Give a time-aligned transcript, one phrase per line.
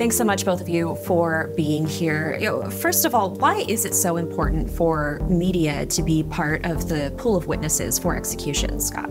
[0.00, 2.38] Thanks so much, both of you, for being here.
[2.40, 6.64] You know, first of all, why is it so important for media to be part
[6.64, 9.10] of the pool of witnesses for executions, Scott?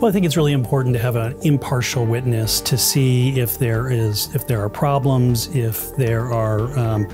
[0.00, 3.88] Well, I think it's really important to have an impartial witness to see if there
[3.88, 7.06] is if there are problems, if there are um,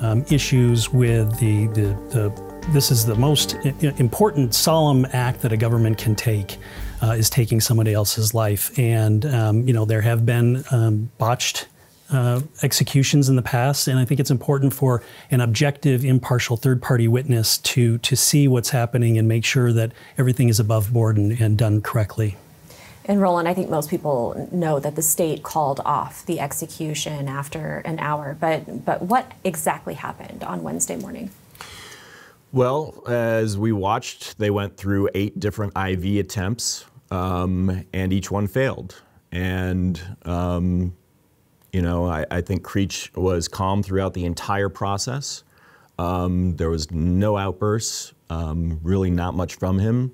[0.00, 3.54] um, issues with the, the, the this is the most
[3.98, 6.58] important solemn act that a government can take
[7.02, 11.66] uh, is taking somebody else's life and um, you know there have been um, botched
[12.10, 17.08] uh, executions in the past, and I think it's important for an objective, impartial third-party
[17.08, 21.32] witness to to see what's happening and make sure that everything is above board and,
[21.40, 22.36] and done correctly.
[23.04, 27.78] And Roland, I think most people know that the state called off the execution after
[27.86, 31.30] an hour, but but what exactly happened on Wednesday morning?
[32.52, 38.46] Well, as we watched, they went through eight different IV attempts, um, and each one
[38.46, 39.02] failed.
[39.32, 40.94] And um,
[41.72, 45.44] you know, I, I, think Creech was calm throughout the entire process.
[45.98, 50.12] Um, there was no outbursts, um, really not much from him.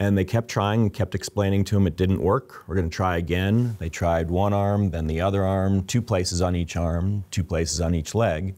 [0.00, 2.64] And they kept trying, kept explaining to him it didn't work.
[2.66, 3.76] We're going to try again.
[3.78, 7.82] They tried one arm, then the other arm, two places on each arm, two places
[7.82, 8.56] on each leg.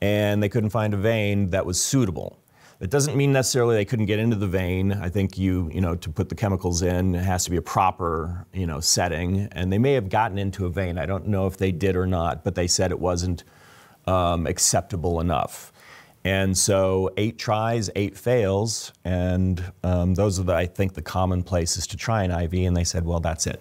[0.00, 2.38] And they couldn't find a vein that was suitable.
[2.82, 4.92] It doesn't mean necessarily they couldn't get into the vein.
[4.92, 7.62] I think you, you know, to put the chemicals in, it has to be a
[7.62, 9.48] proper, you know, setting.
[9.52, 10.98] And they may have gotten into a vein.
[10.98, 13.44] I don't know if they did or not, but they said it wasn't
[14.08, 15.72] um, acceptable enough.
[16.24, 21.44] And so eight tries, eight fails, and um, those are the, I think the common
[21.44, 22.66] places to try an IV.
[22.66, 23.60] And they said, well, that's it.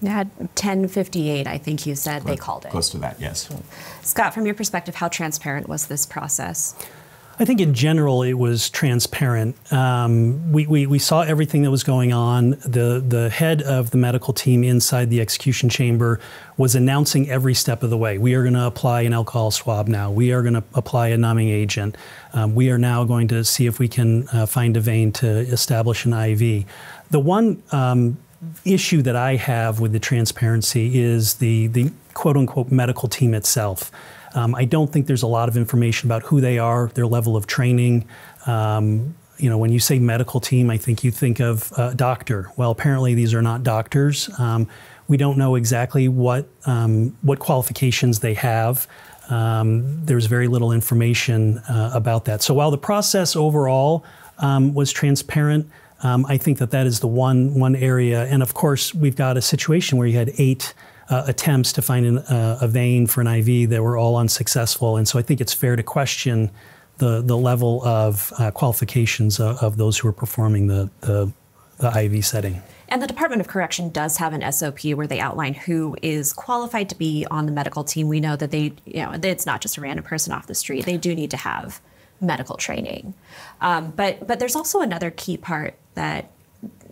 [0.00, 2.70] Yeah, 1058, I think you said they called it.
[2.70, 3.50] Close to that, yes.
[4.00, 6.74] Scott, from your perspective, how transparent was this process?
[7.42, 9.56] I think in general it was transparent.
[9.72, 12.50] Um, we, we, we, saw everything that was going on.
[12.50, 16.20] The, the head of the medical team inside the execution chamber
[16.56, 18.16] was announcing every step of the way.
[18.16, 20.12] We are going to apply an alcohol swab now.
[20.12, 21.96] We are going to apply a numbing agent.
[22.32, 25.26] Um, we are now going to see if we can uh, find a vein to
[25.26, 26.64] establish an IV.
[27.10, 28.18] The one um,
[28.64, 33.90] issue that I have with the transparency is the, the quote unquote medical team itself.
[34.34, 37.36] Um, I don't think there's a lot of information about who they are, their level
[37.36, 38.06] of training.
[38.46, 42.50] Um, you know, when you say medical team, I think you think of a doctor.
[42.56, 44.30] Well, apparently these are not doctors.
[44.38, 44.68] Um,
[45.08, 48.86] we don't know exactly what um, what qualifications they have.
[49.30, 52.42] Um, there's very little information uh, about that.
[52.42, 54.04] So while the process overall
[54.38, 55.68] um, was transparent,
[56.02, 58.24] I think that that is the one one area.
[58.26, 60.74] And of course, we've got a situation where you had eight
[61.12, 64.96] uh, attempts to find an, uh, a vein for an IV that were all unsuccessful.
[64.96, 66.50] And so I think it's fair to question
[66.98, 71.30] the, the level of uh, qualifications of, of, those who are performing the, the,
[71.78, 72.62] the IV setting.
[72.88, 76.88] And the Department of Correction does have an SOP where they outline who is qualified
[76.88, 78.08] to be on the medical team.
[78.08, 80.86] We know that they, you know, it's not just a random person off the street.
[80.86, 81.80] They do need to have
[82.20, 83.14] medical training.
[83.60, 86.30] Um, but but there's also another key part that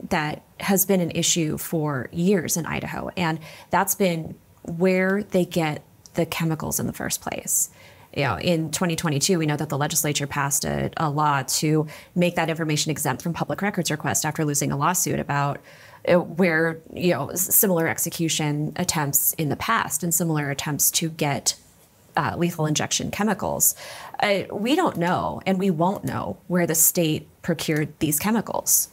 [0.08, 3.38] that has been an issue for years in Idaho, and
[3.70, 5.82] that's been where they get
[6.14, 7.70] the chemicals in the first place.
[8.16, 11.86] You know, in 2022, we know that the legislature passed a, a law to
[12.16, 15.60] make that information exempt from public records request after losing a lawsuit about
[16.08, 21.54] uh, where you know similar execution attempts in the past and similar attempts to get
[22.16, 23.74] uh, lethal injection chemicals.
[24.20, 28.88] Uh, we don't know, and we won't know where the state procured these chemicals.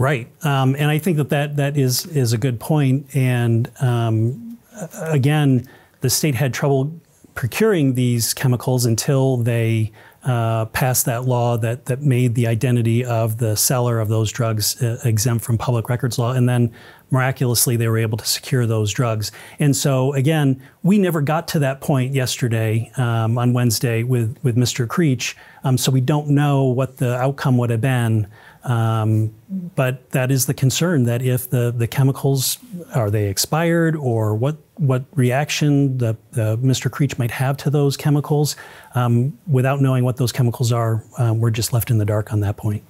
[0.00, 3.14] Right, um, and I think that, that that is is a good point.
[3.14, 4.58] And um,
[4.94, 5.68] again,
[6.00, 6.90] the state had trouble
[7.34, 9.92] procuring these chemicals until they
[10.24, 14.82] uh, passed that law that that made the identity of the seller of those drugs
[14.82, 16.72] uh, exempt from public records law, and then
[17.10, 19.30] miraculously they were able to secure those drugs.
[19.58, 24.56] And so again, we never got to that point yesterday um, on Wednesday with with
[24.56, 24.88] Mr.
[24.88, 28.26] Creech, um, so we don't know what the outcome would have been.
[28.64, 29.32] Um,
[29.74, 32.58] but that is the concern that if the, the chemicals
[32.94, 36.90] are they expired or what what reaction the, the Mr.
[36.90, 38.56] Creech might have to those chemicals,
[38.94, 42.40] um, without knowing what those chemicals are, um, we're just left in the dark on
[42.40, 42.82] that point.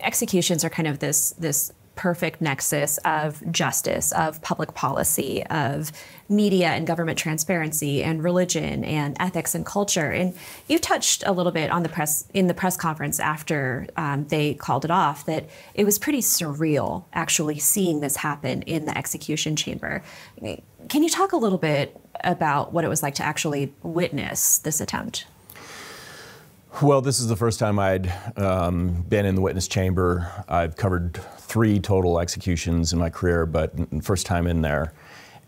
[0.00, 5.90] Executions are kind of this this perfect nexus of justice, of public policy, of
[6.28, 10.12] media and government transparency, and religion and ethics and culture.
[10.12, 10.34] And
[10.68, 14.54] you touched a little bit on the press in the press conference after um, they
[14.54, 19.56] called it off that it was pretty surreal actually seeing this happen in the execution
[19.56, 20.02] chamber.
[20.88, 24.80] Can you talk a little bit about what it was like to actually witness this
[24.80, 25.26] attempt?
[26.82, 30.30] Well, this is the first time I'd um, been in the witness chamber.
[30.48, 33.72] I've covered three total executions in my career, but
[34.04, 34.92] first time in there.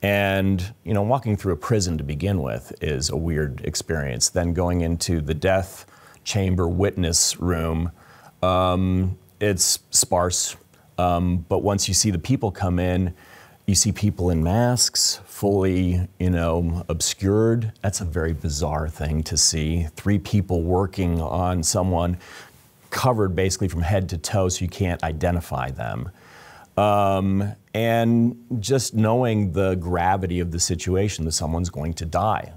[0.02, 4.30] And you know, walking through a prison to begin with is a weird experience.
[4.30, 5.86] Then going into the death
[6.24, 7.92] chamber witness room,
[8.42, 10.56] um, it's sparse.
[10.98, 13.14] Um, but once you see the people come in,
[13.70, 17.72] you see people in masks, fully, you know, obscured.
[17.80, 19.86] That's a very bizarre thing to see.
[19.94, 22.18] Three people working on someone
[22.90, 26.10] covered basically from head to toe, so you can't identify them.
[26.76, 32.52] Um, and just knowing the gravity of the situation that someone's going to die.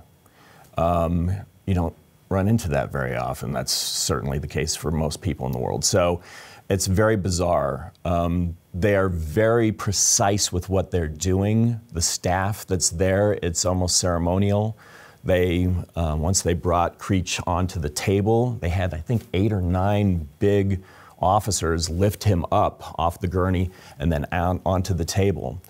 [0.77, 1.31] Um,
[1.67, 1.95] you don't
[2.29, 3.53] run into that very often.
[3.53, 5.85] That's certainly the case for most people in the world.
[5.85, 6.21] So
[6.69, 7.93] it's very bizarre.
[8.05, 11.79] Um, they are very precise with what they're doing.
[11.91, 14.77] The staff that's there, it's almost ceremonial.
[15.23, 19.61] They uh, once they brought Creech onto the table, they had I think eight or
[19.61, 20.83] nine big
[21.19, 25.61] officers lift him up off the gurney and then out onto the table.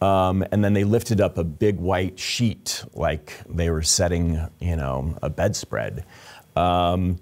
[0.00, 4.76] Um, and then they lifted up a big white sheet like they were setting, you
[4.76, 6.04] know, a bedspread.
[6.56, 7.18] Um,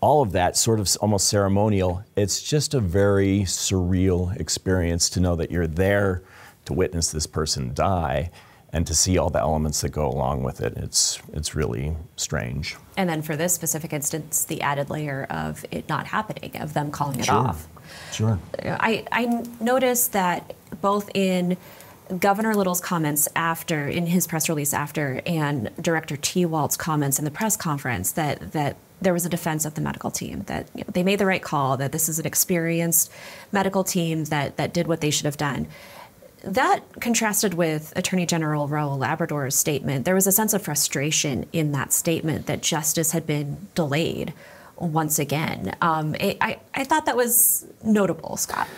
[0.00, 2.04] all of that sort of almost ceremonial.
[2.16, 6.22] It's just a very surreal experience to know that you're there
[6.66, 8.30] to witness this person die
[8.72, 10.74] and to see all the elements that go along with it.
[10.76, 12.76] It's it's really strange.
[12.96, 16.90] And then for this specific instance, the added layer of it not happening, of them
[16.90, 17.34] calling it sure.
[17.34, 17.66] off.
[18.12, 18.38] Sure.
[18.62, 21.56] I, I noticed that both in
[22.18, 27.30] Governor Little's comments after, in his press release after, and Director Tewalt's comments in the
[27.30, 30.90] press conference, that that there was a defense of the medical team that you know,
[30.92, 33.12] they made the right call, that this is an experienced
[33.52, 35.68] medical team that that did what they should have done.
[36.44, 40.04] That contrasted with Attorney General Raul Labrador's statement.
[40.04, 44.32] There was a sense of frustration in that statement that justice had been delayed
[44.76, 45.74] once again.
[45.80, 48.68] Um, it, I, I thought that was notable, Scott.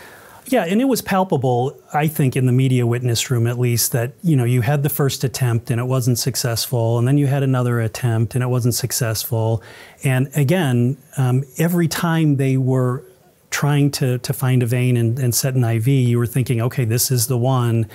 [0.46, 4.12] Yeah, and it was palpable, I think, in the media witness room at least, that
[4.22, 7.42] you know you had the first attempt and it wasn't successful, and then you had
[7.42, 9.62] another attempt and it wasn't successful,
[10.02, 13.04] and again, um, every time they were
[13.50, 16.84] trying to to find a vein and, and set an IV, you were thinking, okay,
[16.84, 17.86] this is the one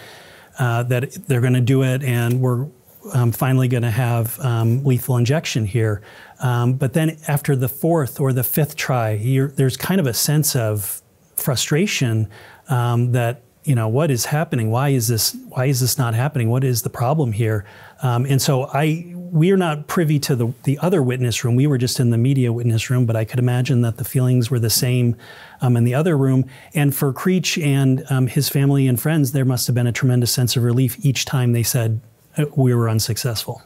[0.60, 2.68] uh, that they're going to do it, and we're
[3.14, 6.02] um, finally going to have um, lethal injection here.
[6.40, 9.18] Um, but then after the fourth or the fifth try,
[9.56, 11.02] there's kind of a sense of
[11.36, 12.30] frustration
[12.70, 14.70] um, that you know what is happening?
[14.70, 16.50] Why is this why is this not happening?
[16.50, 17.66] What is the problem here?
[18.02, 21.56] Um, and so i we are not privy to the, the other witness room.
[21.56, 24.52] We were just in the media witness room but i could imagine that the feelings
[24.52, 25.16] were the same
[25.62, 26.46] um, in the other room.
[26.74, 30.32] And for creech and um, his family and friends there must have been a tremendous
[30.32, 32.00] sense of relief each time they said
[32.38, 33.64] uh, we were unsuccessful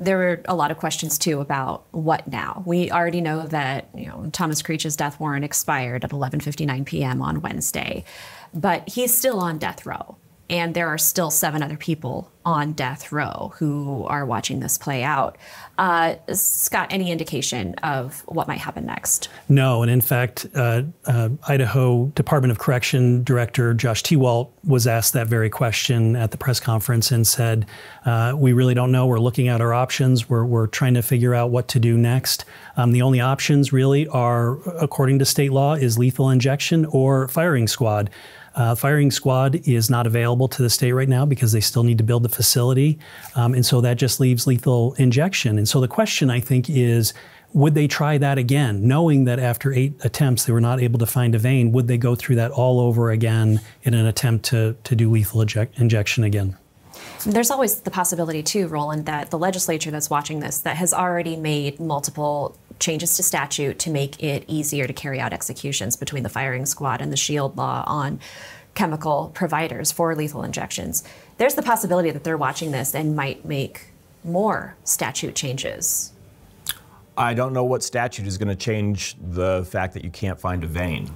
[0.00, 2.62] there were a lot of questions too about what now.
[2.66, 7.22] We already know that you know Thomas Creech's death warrant expired at 11:59 p.m.
[7.22, 8.04] on Wednesday,
[8.54, 10.16] but he's still on death row
[10.50, 15.02] and there are still seven other people on death row who are watching this play
[15.02, 15.38] out.
[15.78, 19.28] Uh, Scott, any indication of what might happen next?
[19.48, 25.12] No, and in fact, uh, uh, Idaho Department of Correction Director Josh Tewalt was asked
[25.12, 27.66] that very question at the press conference and said,
[28.04, 29.06] uh, "We really don't know.
[29.06, 30.28] We're looking at our options.
[30.28, 32.44] We're, we're trying to figure out what to do next.
[32.76, 37.68] Um, the only options really are, according to state law, is lethal injection or firing
[37.68, 38.10] squad."
[38.54, 41.98] Uh, firing squad is not available to the state right now because they still need
[41.98, 42.98] to build the facility.
[43.36, 45.56] Um, and so that just leaves lethal injection.
[45.58, 47.14] And so the question, I think, is
[47.52, 51.06] would they try that again, knowing that after eight attempts they were not able to
[51.06, 51.72] find a vein?
[51.72, 55.40] Would they go through that all over again in an attempt to, to do lethal
[55.40, 56.56] injection again?
[57.26, 61.36] There's always the possibility, too, Roland, that the legislature that's watching this that has already
[61.36, 66.28] made multiple changes to statute to make it easier to carry out executions between the
[66.28, 68.18] firing squad and the shield law on
[68.74, 71.04] chemical providers for lethal injections.
[71.38, 73.88] There's the possibility that they're watching this and might make
[74.24, 76.12] more statute changes.
[77.16, 80.64] I don't know what statute is going to change the fact that you can't find
[80.64, 81.10] a vein.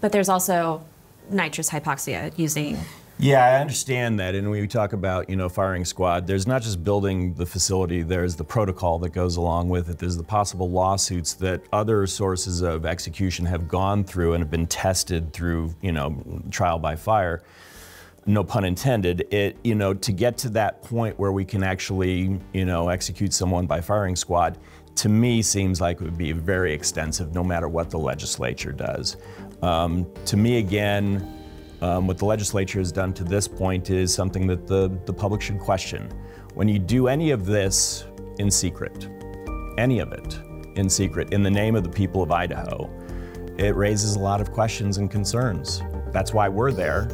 [0.00, 0.84] But there's also
[1.30, 2.78] nitrous hypoxia using
[3.18, 4.34] yeah, I understand that.
[4.34, 8.02] And when we talk about, you know, firing squad, there's not just building the facility,
[8.02, 9.98] there's the protocol that goes along with it.
[9.98, 14.66] There's the possible lawsuits that other sources of execution have gone through and have been
[14.66, 17.42] tested through, you know, trial by fire.
[18.24, 19.26] No pun intended.
[19.32, 23.32] It, you know, to get to that point where we can actually, you know, execute
[23.32, 24.58] someone by firing squad,
[24.96, 29.16] to me seems like it would be very extensive no matter what the legislature does.
[29.62, 31.41] Um, to me, again,
[31.82, 35.42] um, what the legislature has done to this point is something that the, the public
[35.42, 36.08] should question.
[36.54, 38.06] When you do any of this
[38.38, 39.08] in secret,
[39.78, 40.38] any of it
[40.76, 42.88] in secret, in the name of the people of Idaho,
[43.58, 45.82] it raises a lot of questions and concerns.
[46.12, 47.08] That's why we're there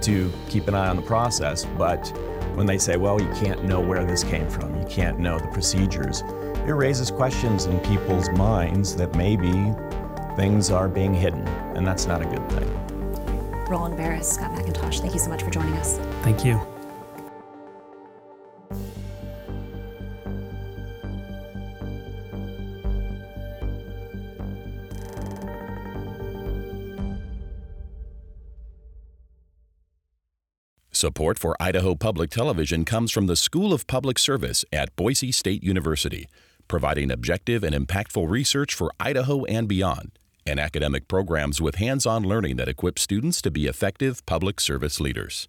[0.00, 1.66] to keep an eye on the process.
[1.76, 2.06] But
[2.54, 5.48] when they say, well, you can't know where this came from, you can't know the
[5.48, 6.22] procedures,
[6.66, 9.52] it raises questions in people's minds that maybe
[10.36, 11.46] things are being hidden,
[11.76, 12.95] and that's not a good thing.
[13.68, 15.98] Roland Beres, Scott McIntosh, thank you so much for joining us.
[16.22, 16.60] Thank you.
[30.96, 35.62] Support for Idaho Public Television comes from the School of Public Service at Boise State
[35.62, 36.26] University,
[36.68, 42.22] providing objective and impactful research for Idaho and beyond, and academic programs with hands on
[42.24, 45.48] learning that equip students to be effective public service leaders.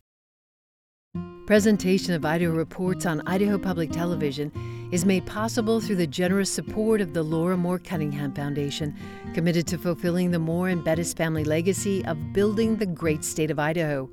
[1.46, 4.52] Presentation of Idaho Reports on Idaho Public Television
[4.92, 8.96] is made possible through the generous support of the Laura Moore Cunningham Foundation,
[9.34, 13.60] committed to fulfilling the Moore and Bettis family legacy of building the great state of
[13.60, 14.10] Idaho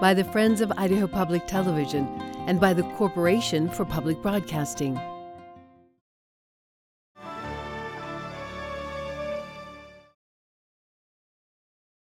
[0.00, 2.06] by the Friends of Idaho Public Television,
[2.46, 4.98] and by the Corporation for Public Broadcasting.